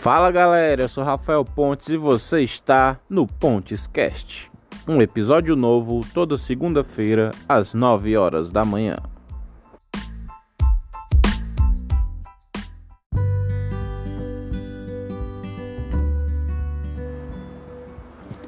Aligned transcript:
Fala 0.00 0.30
galera, 0.30 0.82
eu 0.82 0.88
sou 0.88 1.02
Rafael 1.02 1.44
Pontes 1.44 1.88
e 1.88 1.96
você 1.96 2.40
está 2.42 3.00
no 3.10 3.26
Pontes 3.26 3.88
Cast. 3.88 4.48
Um 4.86 5.02
episódio 5.02 5.56
novo 5.56 6.06
toda 6.14 6.38
segunda-feira 6.38 7.32
às 7.48 7.74
9 7.74 8.16
horas 8.16 8.52
da 8.52 8.64
manhã. 8.64 8.96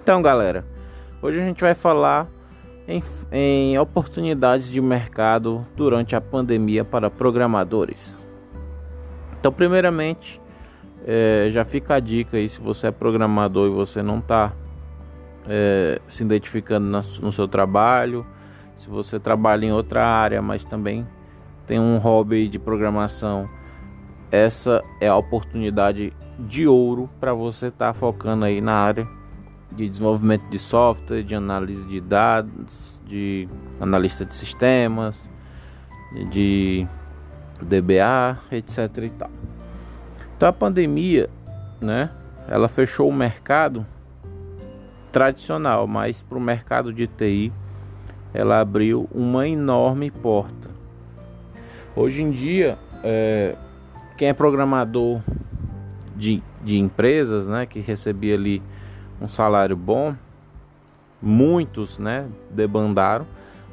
Então, 0.01 0.23
galera, 0.23 0.65
hoje 1.21 1.41
a 1.41 1.45
gente 1.45 1.61
vai 1.63 1.75
falar 1.75 2.29
em, 2.87 3.03
em 3.33 3.77
oportunidades 3.77 4.71
de 4.71 4.81
mercado 4.81 5.67
durante 5.75 6.15
a 6.15 6.21
pandemia 6.21 6.85
para 6.85 7.11
programadores. 7.11 8.25
Então, 9.41 9.51
primeiramente, 9.51 10.40
é, 11.07 11.49
já 11.51 11.65
fica 11.65 11.95
a 11.95 12.01
dica 12.01 12.37
aí 12.37 12.49
se 12.49 12.61
você 12.61 12.89
é 12.89 12.91
programador 12.91 13.69
e 13.69 13.71
você 13.71 14.03
não 14.03 14.19
está 14.19 14.53
é, 15.49 16.01
se 16.09 16.23
identificando 16.23 16.87
no 17.23 17.33
seu 17.33 17.49
trabalho, 17.49 18.27
se 18.77 18.89
você 18.89 19.19
trabalha 19.19 19.67
em 19.67 19.73
outra 19.73 20.05
área, 20.05 20.41
mas 20.41 20.65
também 20.65 21.07
tem 21.67 21.79
um 21.79 21.99
hobby 21.99 22.49
de 22.49 22.59
programação, 22.59 23.49
essa 24.31 24.83
é 25.01 25.09
a 25.09 25.17
oportunidade 25.17 26.13
de 26.39 26.67
ouro 26.67 27.09
para 27.19 27.35
você 27.35 27.67
estar 27.67 27.89
tá 27.89 27.95
focando 27.95 28.45
aí 28.45 28.61
na 28.61 28.75
área 28.75 29.07
de 29.73 29.89
desenvolvimento 29.89 30.49
de 30.49 30.59
software, 30.59 31.23
de 31.23 31.35
análise 31.35 31.85
de 31.87 32.01
dados, 32.01 33.01
de 33.07 33.49
analista 33.81 34.25
de 34.25 34.35
sistemas, 34.35 35.29
de 36.31 36.87
DBA, 37.63 38.39
etc 38.53 39.05
e 39.05 39.11
tal. 39.11 39.31
Então 40.41 40.49
a 40.49 40.55
pandemia, 40.55 41.29
né, 41.83 42.09
ela 42.49 42.67
fechou 42.67 43.07
o 43.07 43.13
mercado 43.13 43.85
tradicional, 45.13 45.87
mas 45.87 46.23
para 46.23 46.39
o 46.39 46.41
mercado 46.41 46.95
de 46.95 47.07
TI 47.07 47.53
ela 48.33 48.59
abriu 48.59 49.07
uma 49.13 49.47
enorme 49.47 50.11
porta. 50.11 50.71
Hoje 51.95 52.23
em 52.23 52.31
dia, 52.31 52.79
é, 53.05 53.55
quem 54.17 54.29
é 54.29 54.33
programador 54.33 55.21
de, 56.17 56.43
de 56.65 56.79
empresas, 56.79 57.47
né, 57.47 57.67
que 57.67 57.81
recebia 57.81 58.35
ali 58.35 58.63
um 59.21 59.29
salário 59.29 59.77
bom, 59.77 60.15
muitos, 61.21 61.99
né, 61.99 62.27
debandaram 62.49 63.27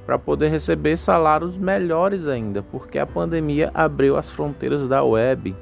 para 0.06 0.20
poder 0.20 0.50
receber 0.50 0.98
salários 0.98 1.58
melhores 1.58 2.28
ainda, 2.28 2.62
porque 2.62 3.00
a 3.00 3.06
pandemia 3.06 3.72
abriu 3.74 4.18
as 4.18 4.30
fronteiras 4.30 4.86
da 4.86 5.02
web 5.02 5.56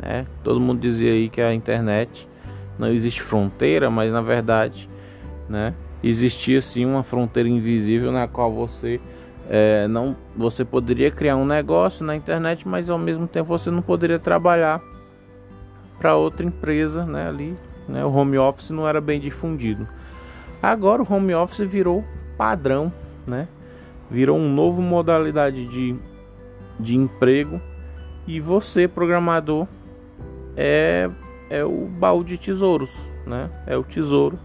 né? 0.00 0.26
Todo 0.42 0.60
mundo 0.60 0.80
dizia 0.80 1.12
aí 1.12 1.28
que 1.28 1.40
a 1.40 1.52
internet 1.54 2.28
não 2.78 2.88
existe 2.88 3.22
fronteira, 3.22 3.90
mas 3.90 4.12
na 4.12 4.22
verdade, 4.22 4.88
né? 5.48 5.74
Existia 6.02 6.62
sim 6.62 6.86
uma 6.86 7.02
fronteira 7.02 7.48
invisível 7.48 8.10
na 8.10 8.26
qual 8.26 8.52
você 8.52 9.00
é, 9.52 9.88
não, 9.88 10.16
você 10.36 10.64
poderia 10.64 11.10
criar 11.10 11.36
um 11.36 11.44
negócio 11.44 12.06
na 12.06 12.14
internet, 12.14 12.66
mas 12.68 12.88
ao 12.88 12.96
mesmo 12.96 13.26
tempo 13.26 13.48
você 13.48 13.68
não 13.68 13.82
poderia 13.82 14.18
trabalhar 14.18 14.80
para 15.98 16.14
outra 16.14 16.46
empresa, 16.46 17.04
né? 17.04 17.26
Ali, 17.26 17.56
né? 17.88 18.04
O 18.04 18.12
home 18.12 18.38
office 18.38 18.70
não 18.70 18.88
era 18.88 19.00
bem 19.00 19.18
difundido. 19.18 19.88
Agora 20.62 21.02
o 21.02 21.12
home 21.12 21.34
office 21.34 21.68
virou 21.68 22.04
padrão, 22.38 22.92
né? 23.26 23.48
Virou 24.10 24.38
uma 24.38 24.48
nova 24.48 24.80
modalidade 24.80 25.66
de, 25.66 25.96
de 26.78 26.96
emprego 26.96 27.60
e 28.26 28.38
você 28.38 28.86
programador 28.86 29.66
é, 30.62 31.10
é 31.48 31.64
o 31.64 31.86
baú 31.86 32.22
de 32.22 32.36
tesouros, 32.36 33.08
né? 33.26 33.48
É 33.66 33.78
o 33.78 33.82
tesouro 33.82 34.38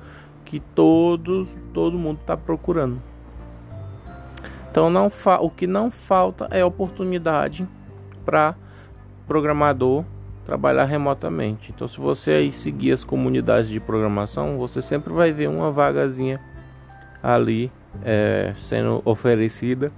que 0.45 0.61
todos, 0.61 1.57
todo 1.73 1.99
mundo 1.99 2.19
está 2.21 2.37
procurando. 2.37 3.01
Então 4.71 4.89
não 4.89 5.09
o 5.41 5.49
que 5.49 5.67
não 5.67 5.91
falta 5.91 6.47
é 6.51 6.63
oportunidade 6.63 7.67
para 8.23 8.55
programador 9.27 10.05
trabalhar 10.45 10.85
remotamente. 10.85 11.73
Então 11.75 11.85
se 11.85 11.99
você 11.99 12.31
aí 12.31 12.51
seguir 12.53 12.93
as 12.93 13.03
comunidades 13.03 13.69
de 13.69 13.81
programação, 13.81 14.57
você 14.57 14.81
sempre 14.81 15.11
vai 15.11 15.33
ver 15.33 15.49
uma 15.49 15.69
vagazinha 15.69 16.39
ali 17.21 17.69
é, 18.05 18.53
sendo 18.61 19.01
oferecida 19.03 19.91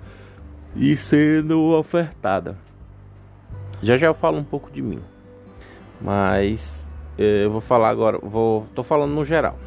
e 0.76 0.98
sendo 0.98 1.60
ofertada. 1.74 2.58
Já 3.84 3.98
já 3.98 4.08
eu 4.08 4.16
falo 4.16 4.40
um 4.40 4.44
pouco 4.44 4.72
de 4.72 4.82
mim. 4.82 5.00
Mas 6.02 6.88
eh, 7.18 7.46
eu 7.46 7.52
vou 7.52 7.62
falar 7.62 7.90
agora, 7.90 8.20
vou, 8.22 8.66
tô 8.76 8.84
falando 8.84 9.14
no 9.14 9.26
geral. 9.26 9.58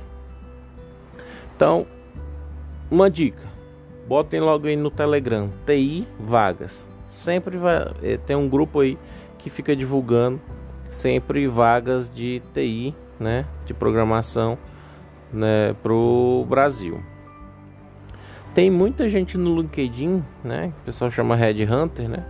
Então, 1.57 1.87
uma 2.91 3.11
dica: 3.11 3.43
botem 4.09 4.41
logo 4.41 4.67
aí 4.67 4.77
no 4.77 4.91
Telegram, 4.91 5.51
TI 5.67 6.07
Vagas. 6.19 6.87
Sempre 7.09 7.57
vai 7.57 7.93
eh, 8.03 8.17
tem 8.19 8.37
um 8.37 8.49
grupo 8.49 8.81
aí 8.81 8.97
que 9.39 9.51
fica 9.51 9.75
divulgando 9.75 10.41
sempre 10.91 11.47
vagas 11.47 12.11
de 12.13 12.43
TI, 12.53 12.95
né, 13.19 13.47
de 13.65 13.73
programação, 13.73 14.59
né, 15.33 15.75
pro 15.83 16.45
Brasil. 16.49 17.01
Tem 18.55 18.71
muita 18.71 19.09
gente 19.09 19.39
no 19.39 19.61
LinkedIn, 19.61 20.25
né, 20.43 20.73
o 20.83 20.85
pessoal 20.85 21.11
chama 21.11 21.37
Red 21.37 21.65
Hunter, 21.65 22.09
né? 22.09 22.27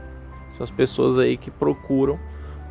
São 0.53 0.65
as 0.65 0.71
pessoas 0.71 1.19
aí 1.19 1.37
que 1.37 1.51
procuram 1.51 2.19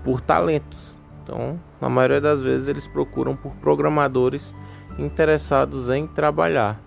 por 0.03 0.21
talentos. 0.21 0.95
Então, 1.29 1.59
na 1.79 1.87
maioria 1.87 2.19
das 2.19 2.41
vezes, 2.41 2.67
eles 2.67 2.87
procuram 2.87 3.35
por 3.35 3.51
programadores 3.57 4.51
interessados 4.97 5.87
em 5.87 6.07
trabalhar. 6.07 6.81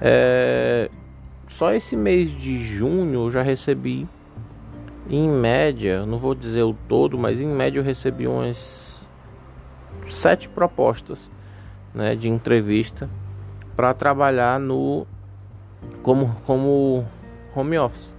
É, 0.00 0.90
só 1.46 1.74
esse 1.74 1.94
mês 1.94 2.30
de 2.30 2.58
junho 2.64 3.26
eu 3.26 3.30
já 3.30 3.42
recebi, 3.42 4.08
em 5.10 5.28
média, 5.28 6.06
não 6.06 6.16
vou 6.16 6.34
dizer 6.34 6.62
o 6.62 6.72
todo, 6.88 7.18
mas 7.18 7.42
em 7.42 7.46
média 7.46 7.80
eu 7.80 7.84
recebi 7.84 8.26
umas 8.26 9.06
sete 10.08 10.48
propostas 10.48 11.28
né, 11.92 12.16
de 12.16 12.30
entrevista 12.30 13.10
para 13.76 13.92
trabalhar 13.92 14.58
no 14.58 15.06
como, 16.02 16.34
como 16.46 17.06
home 17.54 17.78
office. 17.78 18.16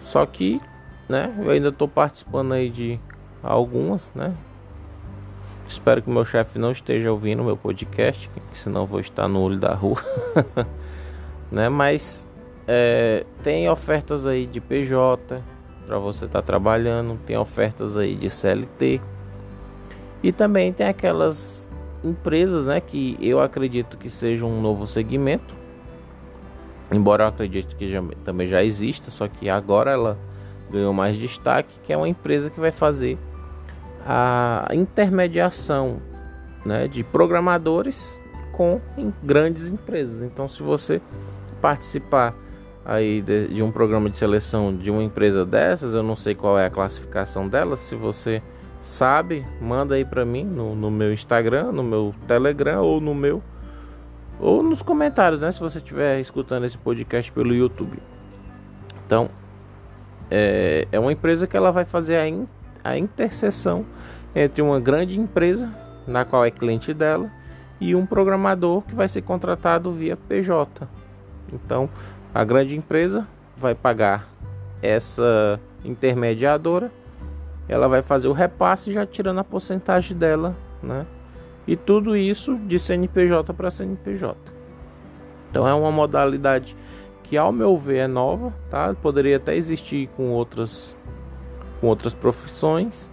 Só 0.00 0.26
que 0.26 0.60
né, 1.08 1.32
eu 1.38 1.50
ainda 1.50 1.68
estou 1.68 1.86
participando 1.86 2.52
aí 2.52 2.68
de 2.68 2.98
algumas, 3.42 4.12
né? 4.14 4.34
Espero 5.70 6.02
que 6.02 6.10
meu 6.10 6.24
chefe 6.24 6.58
não 6.58 6.72
esteja 6.72 7.12
ouvindo 7.12 7.44
meu 7.44 7.56
podcast, 7.56 8.28
que 8.50 8.58
senão 8.58 8.84
vou 8.84 8.98
estar 8.98 9.28
no 9.28 9.40
olho 9.40 9.56
da 9.56 9.72
rua, 9.72 10.02
né? 11.50 11.68
Mas 11.68 12.26
é, 12.66 13.24
tem 13.42 13.68
ofertas 13.68 14.26
aí 14.26 14.46
de 14.46 14.60
PJ 14.60 15.40
para 15.86 15.98
você 15.98 16.24
estar 16.24 16.40
tá 16.40 16.46
trabalhando, 16.46 17.18
tem 17.24 17.36
ofertas 17.36 17.96
aí 17.96 18.16
de 18.16 18.28
CLT 18.28 19.00
e 20.22 20.32
também 20.32 20.72
tem 20.72 20.88
aquelas 20.88 21.68
empresas, 22.02 22.66
né? 22.66 22.80
Que 22.80 23.16
eu 23.20 23.40
acredito 23.40 23.96
que 23.96 24.10
seja 24.10 24.44
um 24.44 24.60
novo 24.60 24.88
segmento, 24.88 25.54
embora 26.90 27.24
eu 27.24 27.28
acredite 27.28 27.76
que 27.76 27.88
já, 27.88 28.02
também 28.24 28.48
já 28.48 28.62
exista, 28.64 29.08
só 29.10 29.28
que 29.28 29.48
agora 29.48 29.92
ela 29.92 30.18
ganhou 30.68 30.92
mais 30.92 31.16
destaque, 31.16 31.72
que 31.84 31.92
é 31.92 31.96
uma 31.96 32.08
empresa 32.08 32.50
que 32.50 32.58
vai 32.58 32.72
fazer 32.72 33.16
a 34.06 34.68
intermediação 34.72 36.00
né, 36.64 36.88
de 36.88 37.02
programadores 37.04 38.18
com 38.52 38.80
grandes 39.22 39.70
empresas. 39.70 40.22
Então, 40.22 40.46
se 40.48 40.62
você 40.62 41.00
participar 41.60 42.34
aí 42.84 43.20
de, 43.22 43.48
de, 43.48 43.62
um 43.62 43.70
programa 43.70 44.10
de 44.10 44.16
seleção 44.16 44.74
de 44.74 44.90
uma 44.90 45.02
empresa 45.02 45.44
dessas, 45.44 45.94
eu 45.94 46.02
não 46.02 46.16
sei 46.16 46.34
qual 46.34 46.58
é 46.58 46.66
a 46.66 46.70
classificação 46.70 47.48
dela. 47.48 47.76
Se 47.76 47.94
você 47.94 48.42
sabe, 48.82 49.46
manda 49.60 49.94
aí 49.94 50.04
para 50.04 50.24
mim 50.24 50.44
no, 50.44 50.74
no, 50.74 50.90
meu 50.90 51.12
Instagram, 51.12 51.72
no 51.72 51.82
meu 51.82 52.14
Telegram 52.26 52.82
ou 52.82 53.00
no 53.00 53.14
meu 53.14 53.42
ou 54.38 54.62
nos 54.62 54.80
comentários, 54.80 55.40
né? 55.40 55.52
Se 55.52 55.60
você 55.60 55.78
estiver 55.78 56.18
escutando 56.18 56.64
esse 56.64 56.78
podcast 56.78 57.30
pelo 57.30 57.54
YouTube. 57.54 57.98
Então, 59.06 59.28
é, 60.30 60.88
é 60.90 60.98
uma 60.98 61.12
empresa 61.12 61.46
que 61.46 61.56
ela 61.56 61.70
vai 61.70 61.84
fazer 61.84 62.16
a 62.16 62.26
a 62.82 62.96
interseção 62.96 63.84
entre 64.34 64.62
uma 64.62 64.80
grande 64.80 65.18
empresa, 65.18 65.70
na 66.06 66.24
qual 66.24 66.44
é 66.44 66.50
cliente 66.50 66.94
dela, 66.94 67.30
e 67.80 67.94
um 67.94 68.04
programador 68.04 68.82
que 68.82 68.94
vai 68.94 69.08
ser 69.08 69.22
contratado 69.22 69.90
via 69.92 70.16
PJ. 70.16 70.88
Então, 71.52 71.88
a 72.34 72.44
grande 72.44 72.76
empresa 72.76 73.26
vai 73.56 73.74
pagar 73.74 74.28
essa 74.82 75.60
intermediadora, 75.84 76.92
ela 77.68 77.88
vai 77.88 78.02
fazer 78.02 78.28
o 78.28 78.32
repasse 78.32 78.92
já 78.92 79.06
tirando 79.06 79.38
a 79.38 79.44
porcentagem 79.44 80.16
dela, 80.16 80.56
né? 80.82 81.06
E 81.66 81.76
tudo 81.76 82.16
isso 82.16 82.56
de 82.56 82.78
CNPJ 82.78 83.52
para 83.54 83.70
CNPJ. 83.70 84.36
Então 85.50 85.66
é 85.66 85.74
uma 85.74 85.92
modalidade 85.92 86.76
que 87.22 87.36
ao 87.36 87.52
meu 87.52 87.76
ver 87.76 87.98
é 87.98 88.06
nova, 88.08 88.52
tá? 88.70 88.94
Poderia 89.00 89.36
até 89.36 89.54
existir 89.54 90.08
com 90.16 90.30
outras 90.30 90.96
com 91.80 91.86
outras 91.86 92.12
profissões, 92.12 93.08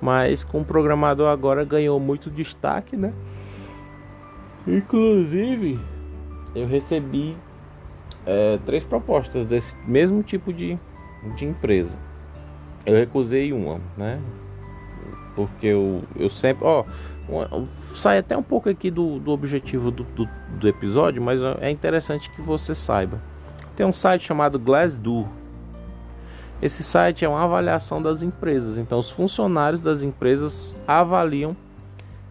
mas 0.00 0.44
com 0.44 0.60
o 0.60 0.64
programador 0.64 1.28
agora 1.28 1.64
ganhou 1.64 1.98
muito 2.00 2.30
destaque, 2.30 2.96
né? 2.96 3.12
Inclusive, 4.66 5.78
eu 6.54 6.66
recebi 6.66 7.36
é, 8.26 8.58
três 8.66 8.84
propostas 8.84 9.46
desse 9.46 9.74
mesmo 9.86 10.22
tipo 10.22 10.52
de, 10.52 10.78
de 11.36 11.44
empresa. 11.46 11.96
Eu 12.84 12.94
recusei 12.94 13.52
uma, 13.52 13.80
né? 13.96 14.20
Porque 15.34 15.66
eu, 15.66 16.02
eu 16.16 16.28
sempre. 16.28 16.64
Ó, 16.64 16.84
sai 17.94 18.18
até 18.18 18.36
um 18.36 18.42
pouco 18.42 18.68
aqui 18.68 18.90
do, 18.90 19.18
do 19.18 19.30
objetivo 19.30 19.90
do, 19.90 20.02
do, 20.04 20.28
do 20.58 20.68
episódio, 20.68 21.22
mas 21.22 21.40
é 21.60 21.70
interessante 21.70 22.30
que 22.30 22.42
você 22.42 22.74
saiba. 22.74 23.20
Tem 23.76 23.86
um 23.86 23.92
site 23.92 24.24
chamado 24.24 24.58
Glassdoor. 24.58 25.26
Esse 26.60 26.82
site 26.82 27.24
é 27.24 27.28
uma 27.28 27.44
avaliação 27.44 28.02
das 28.02 28.20
empresas. 28.20 28.78
Então, 28.78 28.98
os 28.98 29.10
funcionários 29.10 29.80
das 29.80 30.02
empresas 30.02 30.66
avaliam 30.86 31.56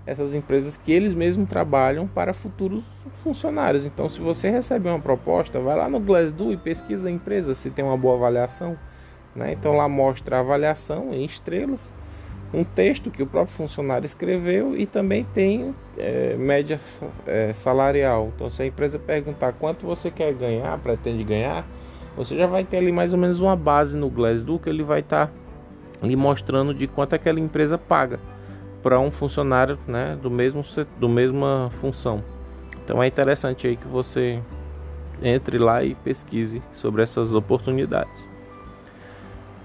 essas 0.06 0.34
empresas 0.34 0.78
que 0.78 0.92
eles 0.92 1.14
mesmos 1.14 1.50
trabalham 1.50 2.08
para 2.08 2.34
futuros 2.34 2.84
funcionários. 3.24 3.86
Então, 3.86 4.08
se 4.08 4.22
você 4.22 4.50
recebe 4.50 4.90
uma 4.90 5.00
proposta, 5.00 5.60
vai 5.60 5.76
lá 5.76 5.90
no 5.90 6.00
Glassdoor 6.00 6.54
e 6.54 6.58
pesquisa 6.58 7.08
a 7.10 7.12
empresa 7.12 7.54
se 7.54 7.70
tem 7.70 7.84
uma 7.84 7.98
boa 7.98 8.16
avaliação. 8.16 8.78
Né? 9.36 9.52
Então, 9.52 9.76
lá 9.76 9.88
mostra 9.88 10.38
a 10.38 10.40
avaliação 10.40 11.14
em 11.14 11.26
estrelas, 11.26 11.94
um 12.54 12.64
texto 12.64 13.12
que 13.12 13.22
o 13.22 13.28
próprio 13.28 13.56
funcionário 13.56 14.06
escreveu 14.06 14.78
e 14.78 14.86
também 14.86 15.26
tem 15.34 15.76
é, 15.98 16.36
média 16.38 16.80
é, 17.26 17.54
salarial. 17.54 18.32
Então, 18.34 18.50
se 18.50 18.62
a 18.62 18.66
empresa 18.66 18.98
perguntar 18.98 19.54
quanto 19.54 19.86
você 19.86 20.10
quer 20.10 20.34
ganhar, 20.34 20.78
pretende 20.80 21.24
ganhar, 21.26 21.66
você 22.18 22.36
já 22.36 22.48
vai 22.48 22.64
ter 22.64 22.78
ali 22.78 22.92
mais 22.92 23.14
ou 23.14 23.20
menos 23.20 23.40
uma 23.40 23.56
base 23.56 23.96
no 23.96 24.10
Glassdoor 24.10 24.60
que 24.60 24.68
ele 24.68 24.84
vai 24.84 25.02
estar 25.02 25.28
tá 25.28 25.34
lhe 26.08 26.16
mostrando 26.16 26.74
de 26.74 26.88
quanto 26.88 27.14
aquela 27.14 27.40
empresa 27.40 27.78
paga 27.78 28.20
para 28.82 29.00
um 29.00 29.12
funcionário 29.12 29.78
né, 29.88 30.18
do 30.22 30.30
mesmo 30.32 30.64
do 31.00 31.08
mesma 31.08 31.70
função. 31.80 32.24
Então 32.84 33.02
é 33.02 33.08
interessante 33.08 33.68
aí 33.68 33.76
que 33.76 33.88
você 33.88 34.42
entre 35.22 35.58
lá 35.58 35.84
e 35.84 35.94
pesquise 35.94 36.62
sobre 36.74 37.04
essas 37.04 37.34
oportunidades. 37.34 38.28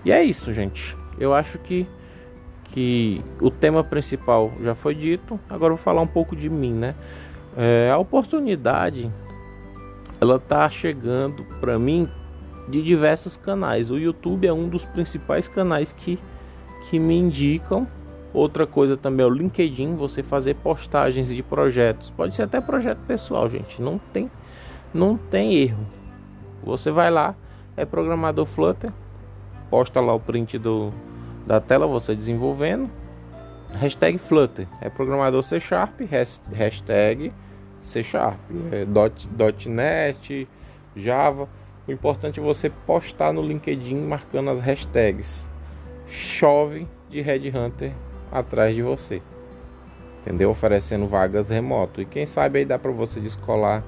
E 0.05 0.13
é 0.13 0.23
isso, 0.23 0.53
gente. 0.53 0.97
Eu 1.19 1.33
acho 1.33 1.59
que 1.59 1.87
que 2.65 3.23
o 3.39 3.51
tema 3.51 3.85
principal 3.85 4.51
já 4.63 4.75
foi 4.75 4.95
dito. 4.95 5.39
Agora 5.49 5.73
eu 5.73 5.77
vou 5.77 5.85
falar 5.85 6.01
um 6.01 6.07
pouco 6.07 6.35
de 6.35 6.49
mim, 6.49 6.73
né? 6.73 6.95
É, 7.55 7.91
a 7.93 7.99
oportunidade 7.99 9.13
ela 10.19 10.39
tá 10.39 10.69
chegando 10.71 11.45
para 11.61 11.79
mim 11.79 12.09
de 12.69 12.83
diversos 12.83 13.37
canais. 13.37 13.91
O 13.91 13.99
YouTube 13.99 14.47
é 14.47 14.53
um 14.53 14.69
dos 14.69 14.85
principais 14.85 15.49
canais 15.49 15.93
que 15.93 16.19
que 16.91 16.99
me 16.99 17.17
indicam 17.17 17.87
Outra 18.35 18.67
coisa 18.67 18.97
também 18.97 19.25
é 19.25 19.29
o 19.29 19.33
LinkedIn, 19.33 19.95
você 19.95 20.23
fazer 20.23 20.55
postagens 20.55 21.29
de 21.29 21.43
projetos. 21.43 22.11
Pode 22.11 22.35
ser 22.35 22.45
até 22.45 22.61
projeto 22.61 22.99
pessoal, 23.07 23.49
gente. 23.49 23.83
Não 23.83 23.99
tem, 23.99 24.31
não 24.93 25.19
tem 25.19 25.55
erro. 25.55 25.87
Você 26.65 26.91
vai 26.91 27.11
lá, 27.11 27.35
é 27.77 27.85
programador 27.85 28.47
Flutter, 28.47 28.91
posta 29.69 30.01
lá 30.01 30.15
o 30.15 30.21
print 30.21 30.59
do, 30.59 30.93
da 31.47 31.61
tela, 31.61 31.87
você 31.87 32.15
desenvolvendo. 32.15 32.89
Hashtag 33.75 34.17
Flutter, 34.19 34.67
é 34.81 34.89
programador 34.89 35.43
C 35.43 35.59
Sharp, 35.61 36.01
hashtag 36.53 37.33
C 37.83 38.03
Sharp, 38.03 38.39
é 38.71 38.85
dot, 38.85 39.29
dot 39.29 39.69
.NET, 39.69 40.49
Java. 40.97 41.49
O 41.87 41.91
importante 41.91 42.39
é 42.39 42.43
você 42.43 42.71
postar 42.71 43.33
no 43.33 43.43
LinkedIn 43.43 43.97
marcando 43.97 44.51
as 44.51 44.61
hashtags. 44.61 45.45
Chove 46.07 46.87
de 47.11 47.21
Red 47.21 47.49
Hunter 47.49 47.93
atrás 48.31 48.75
de 48.75 48.83
você. 48.83 49.21
Entendeu? 50.21 50.51
Oferecendo 50.51 51.09
vagas 51.09 51.51
remoto. 51.51 52.01
E 52.01 52.05
quem 52.05 52.25
sabe 52.25 52.61
aí 52.61 52.65
dá 52.65 52.79
para 52.79 52.93
você 52.93 53.19
descolar, 53.19 53.83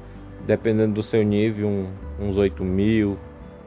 dependendo 0.44 0.94
do 0.94 1.04
seu 1.04 1.22
nível, 1.22 1.68
um, 1.68 1.88
uns 2.18 2.36
8 2.36 2.64
mil, 2.64 3.16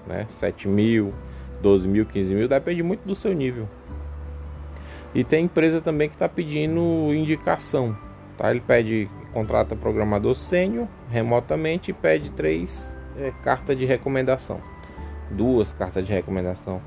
né? 0.06 0.26
7 0.30 0.68
mil, 0.68 1.14
12 1.62 1.88
mil, 1.88 2.06
15 2.06 2.36
mil, 2.36 2.50
depende 2.50 2.84
muito 2.84 3.08
do 3.08 3.16
seu 3.16 3.32
nível. 3.34 3.66
E 5.16 5.24
tem 5.24 5.46
empresa 5.46 5.80
também 5.80 6.10
que 6.10 6.16
está 6.16 6.28
pedindo 6.28 6.82
indicação. 7.14 7.96
Tá? 8.38 8.52
Ele 8.52 8.60
pede, 8.60 9.10
contrata 9.32 9.74
programador 9.74 10.36
sênior 10.36 10.86
remotamente 11.10 11.92
e 11.92 11.94
pede 11.94 12.30
três 12.32 12.97
é, 13.18 13.32
cartas 13.44 13.78
de 13.78 13.86
recomendação. 13.86 14.60
Duas 15.30 15.74
cartas 15.74 16.06
de 16.06 16.14
recomendação. 16.14 16.82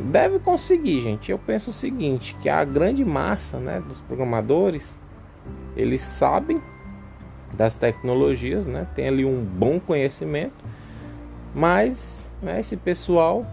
Deve 0.00 0.38
conseguir, 0.38 1.02
gente. 1.02 1.30
Eu 1.30 1.38
penso 1.38 1.70
o 1.70 1.72
seguinte, 1.72 2.34
que 2.40 2.48
a 2.48 2.64
grande 2.64 3.04
massa, 3.04 3.58
né, 3.58 3.80
dos 3.80 4.00
programadores, 4.00 4.98
eles 5.76 6.00
sabem 6.00 6.60
das 7.52 7.76
tecnologias, 7.76 8.66
né? 8.66 8.86
Tem 8.94 9.08
ali 9.08 9.24
um 9.24 9.44
bom 9.44 9.78
conhecimento, 9.78 10.64
mas 11.54 12.24
né, 12.40 12.60
esse 12.60 12.76
pessoal, 12.76 13.44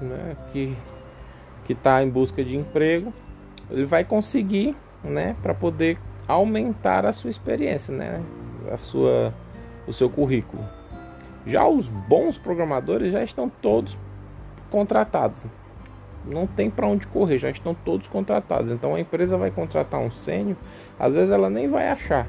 né, 0.00 0.36
que 0.52 0.76
que 1.64 1.72
está 1.72 2.00
em 2.00 2.08
busca 2.08 2.44
de 2.44 2.54
emprego, 2.54 3.12
ele 3.68 3.84
vai 3.84 4.04
conseguir, 4.04 4.76
né, 5.02 5.34
para 5.42 5.52
poder 5.52 5.98
aumentar 6.28 7.04
a 7.04 7.12
sua 7.12 7.28
experiência, 7.28 7.92
né, 7.92 8.22
a 8.70 8.76
sua 8.76 9.34
o 9.86 9.92
seu 9.92 10.10
currículo. 10.10 10.62
Já 11.46 11.66
os 11.66 11.88
bons 11.88 12.36
programadores 12.36 13.12
já 13.12 13.22
estão 13.22 13.48
todos 13.48 13.96
contratados 14.70 15.46
não 16.26 16.46
tem 16.46 16.68
para 16.68 16.86
onde 16.86 17.06
correr, 17.06 17.38
já 17.38 17.50
estão 17.50 17.74
todos 17.74 18.08
contratados. 18.08 18.70
Então 18.70 18.94
a 18.94 19.00
empresa 19.00 19.36
vai 19.36 19.50
contratar 19.50 20.00
um 20.00 20.10
sênior, 20.10 20.56
às 20.98 21.14
vezes 21.14 21.30
ela 21.30 21.48
nem 21.48 21.68
vai 21.68 21.88
achar. 21.88 22.26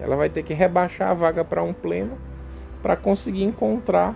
Ela 0.00 0.16
vai 0.16 0.28
ter 0.28 0.42
que 0.42 0.52
rebaixar 0.52 1.10
a 1.10 1.14
vaga 1.14 1.44
para 1.44 1.62
um 1.62 1.72
pleno 1.72 2.18
para 2.82 2.96
conseguir 2.96 3.44
encontrar 3.44 4.14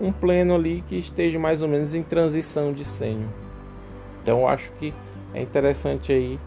um 0.00 0.12
pleno 0.12 0.54
ali 0.54 0.84
que 0.86 0.96
esteja 0.96 1.38
mais 1.38 1.62
ou 1.62 1.68
menos 1.68 1.94
em 1.94 2.02
transição 2.02 2.72
de 2.72 2.84
sênior. 2.84 3.28
Então 4.22 4.40
eu 4.40 4.48
acho 4.48 4.70
que 4.72 4.94
é 5.34 5.42
interessante 5.42 6.12
aí 6.12 6.38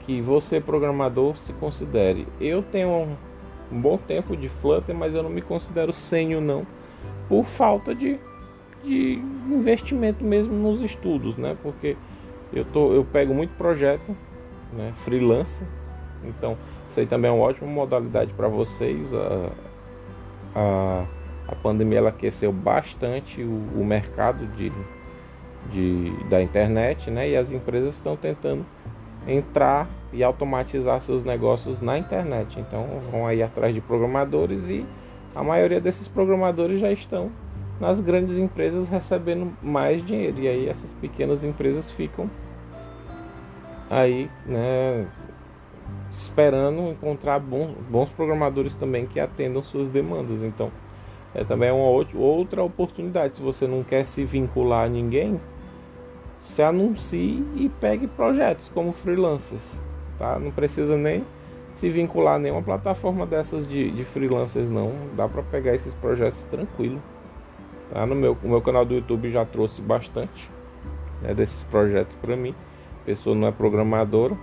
que 0.00 0.20
você 0.20 0.60
programador 0.60 1.36
se 1.36 1.52
considere. 1.54 2.26
Eu 2.40 2.62
tenho 2.62 2.88
um, 2.90 3.80
bom 3.80 3.96
tempo 3.96 4.36
de 4.36 4.48
Flutter, 4.48 4.94
mas 4.94 5.14
eu 5.14 5.22
não 5.22 5.30
me 5.30 5.40
considero 5.40 5.92
sênior 5.92 6.42
não, 6.42 6.66
por 7.28 7.44
falta 7.44 7.94
de 7.94 8.18
de 8.84 9.18
investimento 9.50 10.22
mesmo 10.22 10.54
nos 10.54 10.82
estudos, 10.82 11.36
né? 11.36 11.56
Porque 11.62 11.96
eu, 12.52 12.64
tô, 12.64 12.92
eu 12.92 13.04
pego 13.04 13.34
muito 13.34 13.56
projeto, 13.56 14.14
né? 14.72 14.92
freelance, 14.98 15.62
então 16.24 16.56
isso 16.88 17.00
aí 17.00 17.06
também 17.06 17.30
é 17.30 17.34
uma 17.34 17.42
ótima 17.42 17.66
modalidade 17.66 18.32
para 18.34 18.46
vocês. 18.46 19.12
A, 19.12 19.50
a, 20.54 21.04
a 21.48 21.54
pandemia 21.56 21.98
ela 21.98 22.10
aqueceu 22.10 22.52
bastante 22.52 23.42
o, 23.42 23.80
o 23.80 23.84
mercado 23.84 24.46
de, 24.54 24.70
de, 25.72 26.12
da 26.28 26.42
internet, 26.42 27.10
né? 27.10 27.28
E 27.28 27.36
as 27.36 27.50
empresas 27.50 27.94
estão 27.94 28.16
tentando 28.16 28.64
entrar 29.26 29.88
e 30.12 30.22
automatizar 30.22 31.00
seus 31.00 31.24
negócios 31.24 31.80
na 31.80 31.98
internet. 31.98 32.60
Então 32.60 32.86
vão 33.10 33.26
aí 33.26 33.42
atrás 33.42 33.74
de 33.74 33.80
programadores 33.80 34.68
e 34.68 34.86
a 35.34 35.42
maioria 35.42 35.80
desses 35.80 36.06
programadores 36.06 36.80
já 36.80 36.92
estão 36.92 37.30
nas 37.80 38.00
grandes 38.00 38.38
empresas 38.38 38.88
recebendo 38.88 39.52
mais 39.62 40.04
dinheiro. 40.04 40.40
E 40.40 40.48
aí 40.48 40.68
essas 40.68 40.92
pequenas 40.94 41.42
empresas 41.42 41.90
ficam 41.90 42.30
aí, 43.90 44.30
né, 44.46 45.06
esperando 46.16 46.90
encontrar 46.90 47.38
bons, 47.38 47.74
bons 47.90 48.10
programadores 48.10 48.74
também 48.74 49.06
que 49.06 49.18
atendam 49.18 49.62
suas 49.62 49.88
demandas. 49.88 50.42
Então, 50.42 50.70
é 51.34 51.44
também 51.44 51.70
uma 51.70 51.88
outra 52.14 52.62
oportunidade. 52.62 53.36
Se 53.36 53.42
você 53.42 53.66
não 53.66 53.82
quer 53.82 54.06
se 54.06 54.24
vincular 54.24 54.86
a 54.86 54.88
ninguém, 54.88 55.40
se 56.46 56.62
anuncie 56.62 57.44
e 57.56 57.68
pegue 57.80 58.06
projetos 58.06 58.68
como 58.68 58.92
freelancers, 58.92 59.80
tá? 60.18 60.38
Não 60.38 60.52
precisa 60.52 60.96
nem 60.96 61.24
se 61.74 61.90
vincular 61.90 62.36
a 62.36 62.38
nenhuma 62.38 62.62
plataforma 62.62 63.26
dessas 63.26 63.68
de, 63.68 63.90
de 63.90 64.04
freelancers 64.04 64.70
não. 64.70 64.92
Dá 65.14 65.28
para 65.28 65.42
pegar 65.42 65.74
esses 65.74 65.92
projetos 65.94 66.42
tranquilo. 66.44 67.02
Tá? 67.92 68.06
No 68.06 68.14
meu, 68.14 68.38
o 68.42 68.48
meu 68.48 68.62
canal 68.62 68.84
do 68.84 68.94
YouTube 68.94 69.30
já 69.30 69.44
trouxe 69.44 69.82
bastante 69.82 70.48
né, 71.20 71.34
desses 71.34 71.62
projetos 71.64 72.16
para 72.22 72.36
mim. 72.36 72.54
A 73.02 73.04
pessoa 73.04 73.36
não 73.36 73.48
é 73.48 73.52
programadora, 73.52 74.34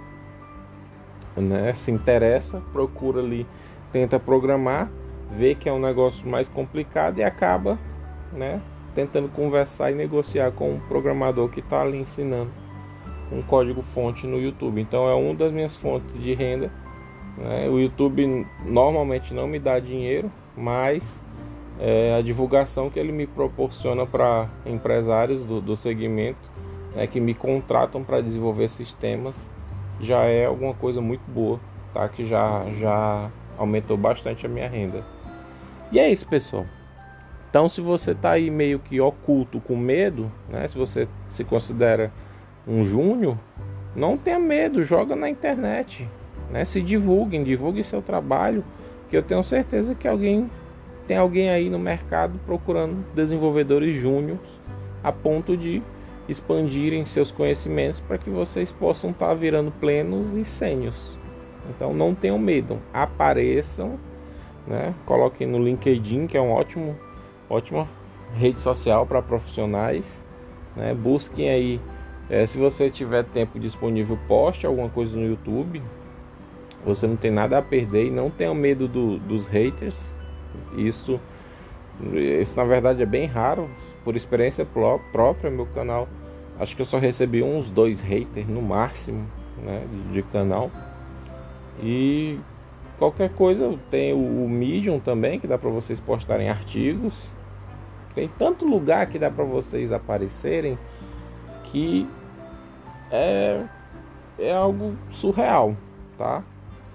né, 1.36 1.74
se 1.74 1.90
interessa, 1.90 2.62
procura 2.72 3.20
ali, 3.20 3.48
tenta 3.92 4.20
programar, 4.20 4.92
vê 5.32 5.56
que 5.56 5.68
é 5.68 5.74
um 5.74 5.80
negócio 5.80 6.28
mais 6.28 6.48
complicado 6.48 7.18
e 7.18 7.24
acaba 7.24 7.80
né, 8.32 8.62
tentando 8.94 9.30
conversar 9.30 9.92
e 9.92 9.96
negociar 9.96 10.52
com 10.52 10.74
um 10.74 10.80
programador 10.80 11.50
que 11.50 11.60
está 11.60 11.82
ali 11.82 11.98
ensinando 11.98 12.52
um 13.32 13.42
código 13.42 13.82
fonte 13.82 14.28
no 14.28 14.40
YouTube. 14.40 14.82
Então 14.82 15.08
é 15.08 15.14
uma 15.14 15.34
das 15.34 15.52
minhas 15.52 15.76
fontes 15.76 16.22
de 16.22 16.34
renda. 16.34 16.70
Né? 17.38 17.70
O 17.70 17.80
YouTube 17.80 18.46
normalmente 18.66 19.34
não 19.34 19.48
me 19.48 19.60
dá 19.60 19.80
dinheiro, 19.80 20.32
mas 20.56 21.22
é, 21.80 22.16
a 22.16 22.22
divulgação 22.22 22.90
que 22.90 23.00
ele 23.00 23.12
me 23.12 23.26
proporciona 23.26 24.06
para 24.06 24.50
empresários 24.66 25.44
do, 25.44 25.62
do 25.62 25.76
segmento 25.76 26.50
né, 26.96 27.08
que 27.08 27.20
me 27.20 27.34
contratam 27.34 28.04
para 28.04 28.22
desenvolver 28.22 28.70
sistemas 28.70 29.50
já 30.00 30.24
é 30.26 30.46
alguma 30.46 30.74
coisa 30.74 31.00
muito 31.00 31.24
boa, 31.30 31.60
tá? 31.94 32.08
Que 32.10 32.26
já 32.26 32.66
já 32.80 33.30
aumentou 33.58 33.96
bastante 33.96 34.46
a 34.46 34.50
minha 34.50 34.68
renda. 34.68 35.04
E 35.92 36.00
é 36.00 36.10
isso, 36.10 36.28
pessoal. 36.28 36.66
Então, 37.50 37.68
se 37.68 37.82
você 37.82 38.12
está 38.12 38.32
aí 38.32 38.50
meio 38.50 38.80
que 38.80 39.00
oculto 39.00 39.60
com 39.60 39.76
medo, 39.76 40.32
né? 40.50 40.68
Se 40.68 40.78
você 40.78 41.08
se 41.30 41.44
considera 41.44 42.12
um 42.68 42.86
júnior, 42.86 43.38
não 43.96 44.18
tenha 44.18 44.40
medo, 44.40 44.84
joga 44.84 45.16
na 45.16 45.30
internet, 45.30 46.08
né? 46.52 46.66
Se 46.66 46.82
divulguem, 46.82 47.44
divulguem 47.44 47.84
seu 47.84 48.02
trabalho, 48.02 48.64
que 49.10 49.18
eu 49.18 49.24
tenho 49.24 49.44
certeza 49.44 49.96
que 49.96 50.08
alguém 50.08 50.50
tem 51.08 51.18
alguém 51.18 51.50
aí 51.50 51.70
no 51.70 51.80
mercado 51.80 52.40
procurando 52.46 53.04
desenvolvedores 53.14 54.00
júniores 54.00 54.40
a 55.04 55.12
ponto 55.12 55.58
de 55.58 55.82
expandirem 56.30 57.06
seus 57.06 57.32
conhecimentos 57.32 58.00
para 58.00 58.18
que 58.18 58.30
vocês 58.30 58.72
possam 58.72 59.10
estar 59.10 59.28
tá 59.28 59.34
virando 59.34 59.72
plenos 59.72 60.36
e 60.36 60.46
sênios. 60.46 61.18
Então 61.70 61.94
não 61.94 62.16
tenham 62.16 62.38
medo, 62.38 62.78
apareçam, 62.94 64.00
né? 64.66 64.94
Coloquem 65.06 65.48
no 65.48 65.62
LinkedIn, 65.64 66.28
que 66.28 66.38
é 66.38 66.42
um 66.42 66.52
ótimo, 66.52 66.96
ótima 67.50 67.88
rede 68.36 68.62
social 68.62 69.06
para 69.06 69.22
profissionais, 69.22 70.24
né? 70.76 70.94
Busquem 70.94 71.50
aí, 71.50 71.82
é, 72.30 72.46
se 72.46 72.58
você 72.58 72.90
tiver 72.90 73.24
tempo 73.26 73.60
disponível, 73.60 74.18
poste 74.28 74.66
alguma 74.66 74.90
coisa 74.90 75.16
no 75.16 75.26
YouTube. 75.26 75.82
Você 76.86 77.06
não 77.06 77.16
tem 77.16 77.32
nada 77.32 77.58
a 77.58 77.62
perder 77.62 78.08
e 78.08 78.10
não 78.10 78.30
tenha 78.30 78.54
medo 78.54 78.88
do, 78.88 79.18
dos 79.20 79.48
haters. 79.48 80.04
Isso, 80.76 81.20
isso 82.14 82.56
na 82.56 82.64
verdade 82.64 83.02
é 83.04 83.06
bem 83.06 83.28
raro. 83.28 83.70
Por 84.04 84.16
experiência 84.16 84.66
própria, 84.66 85.52
meu 85.52 85.68
canal, 85.68 86.08
acho 86.60 86.76
que 86.76 86.82
eu 86.82 86.86
só 86.86 86.98
recebi 86.98 87.44
uns 87.44 87.70
dois 87.70 88.02
haters 88.02 88.48
no 88.48 88.62
máximo, 88.62 89.28
né, 89.64 89.86
de, 89.92 90.14
de 90.14 90.24
canal. 90.24 90.72
E 91.80 92.40
qualquer 92.98 93.30
coisa, 93.34 93.78
tem 93.92 94.14
o, 94.14 94.46
o 94.46 94.50
Medium 94.50 95.00
também, 95.00 95.40
que 95.40 95.48
dá 95.48 95.58
para 95.58 95.70
vocês 95.70 96.00
postarem 96.00 96.50
artigos. 96.50 97.30
Tem 98.16 98.28
tanto 98.28 98.66
lugar 98.66 99.08
que 99.08 99.20
dá 99.20 99.30
para 99.30 99.44
vocês 99.44 99.92
aparecerem 99.92 100.78
que 101.66 102.08
é, 103.12 103.66
é 104.38 104.52
algo 104.52 104.96
surreal, 105.12 105.78
tá? 106.18 106.44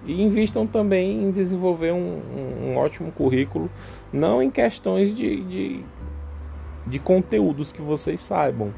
E 0.07 0.23
invistam 0.23 0.67
também 0.67 1.25
em 1.25 1.31
desenvolver 1.33 1.93
um, 1.93 2.21
um, 2.65 2.77
ótimo 2.77 3.11
currículo, 3.11 3.69
não 4.13 4.41
em 4.41 4.51
questões 4.51 5.15
de, 5.15 5.43
de, 5.43 5.81
de, 6.87 6.99
conteúdos 7.01 7.73
que 7.73 7.83
vocês 7.83 8.21
saibam. 8.21 8.73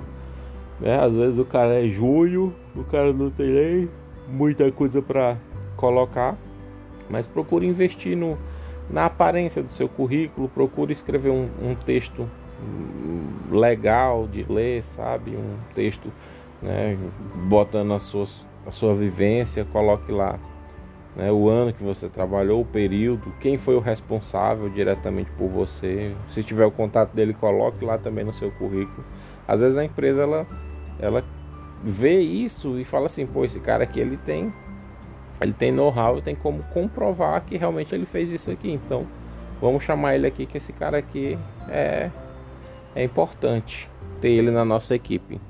Né? 0.80 0.98
Às 0.98 1.12
vezes 1.12 1.38
o 1.38 1.44
cara 1.44 1.84
é 1.84 1.88
junho, 1.88 2.54
o 2.74 2.82
cara 2.82 3.12
não 3.12 3.30
tem 3.30 3.46
nem 3.46 3.90
muita 4.26 4.72
coisa 4.72 5.02
para 5.02 5.36
colocar, 5.76 6.34
mas 7.10 7.26
procure 7.26 7.66
investir 7.66 8.16
no, 8.16 8.38
na 8.88 9.04
aparência 9.04 9.62
do 9.62 9.70
seu 9.70 9.88
currículo, 9.88 10.48
procure 10.48 10.92
escrever 10.92 11.30
um, 11.30 11.48
um 11.62 11.74
texto 11.74 12.26
legal 13.50 14.26
de 14.26 14.44
ler, 14.50 14.82
sabe? 14.82 15.32
Um 15.32 15.56
texto 15.74 16.10
né, 16.62 16.96
botando 17.48 17.92
a 17.92 17.98
sua, 17.98 18.26
a 18.66 18.70
sua 18.70 18.94
vivência, 18.94 19.64
coloque 19.64 20.10
lá 20.10 20.38
né, 21.16 21.32
o 21.32 21.48
ano 21.48 21.72
que 21.72 21.82
você 21.82 22.08
trabalhou, 22.08 22.60
o 22.60 22.64
período, 22.64 23.32
quem 23.40 23.58
foi 23.58 23.74
o 23.74 23.80
responsável 23.80 24.68
diretamente 24.68 25.30
por 25.32 25.48
você. 25.48 26.14
Se 26.28 26.42
tiver 26.42 26.66
o 26.66 26.70
contato 26.70 27.12
dele, 27.14 27.34
coloque 27.34 27.84
lá 27.84 27.98
também 27.98 28.24
no 28.24 28.32
seu 28.32 28.50
currículo. 28.52 29.04
Às 29.46 29.60
vezes 29.60 29.76
a 29.76 29.84
empresa 29.84 30.22
ela, 30.22 30.46
ela 31.00 31.24
vê 31.82 32.20
isso 32.20 32.78
e 32.78 32.84
fala 32.84 33.06
assim, 33.06 33.26
pô, 33.26 33.44
esse 33.44 33.60
cara 33.60 33.84
aqui 33.84 34.00
ele 34.00 34.16
tem 34.16 34.52
ele 35.40 35.52
tem 35.52 35.70
know-how, 35.70 36.20
tem 36.20 36.34
como 36.34 36.62
comprovar 36.64 37.44
que 37.44 37.56
realmente 37.56 37.94
ele 37.94 38.06
fez 38.06 38.30
isso 38.30 38.50
aqui. 38.50 38.72
Então, 38.72 39.06
vamos 39.60 39.84
chamar 39.84 40.16
ele 40.16 40.26
aqui, 40.26 40.46
que 40.46 40.58
esse 40.58 40.72
cara 40.72 40.98
aqui 40.98 41.38
é, 41.68 42.10
é 42.94 43.04
importante 43.04 43.88
ter 44.20 44.30
ele 44.30 44.50
na 44.50 44.64
nossa 44.64 44.94
equipe. 44.94 45.40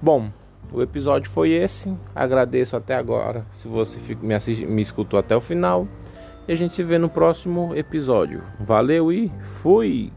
Bom, 0.00 0.30
o 0.72 0.82
episódio 0.82 1.30
foi 1.30 1.50
esse. 1.52 1.96
Agradeço 2.14 2.76
até 2.76 2.94
agora 2.94 3.44
se 3.52 3.68
você 3.68 3.98
me, 4.20 4.66
me 4.66 4.82
escutou 4.82 5.18
até 5.18 5.36
o 5.36 5.40
final. 5.40 5.86
E 6.48 6.52
a 6.52 6.56
gente 6.56 6.74
se 6.74 6.82
vê 6.82 6.98
no 6.98 7.08
próximo 7.08 7.74
episódio. 7.76 8.42
Valeu 8.58 9.12
e 9.12 9.30
fui! 9.62 10.12